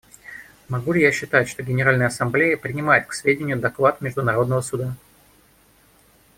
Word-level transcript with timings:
Могу 0.67 0.93
ли 0.93 1.01
я 1.03 1.11
считать, 1.11 1.47
что 1.47 1.61
Генеральная 1.61 2.07
Ассамблея 2.07 2.57
принимает 2.57 3.05
к 3.05 3.13
сведению 3.13 3.59
доклад 3.59 4.01
Международного 4.01 4.61
Суда? 4.61 4.95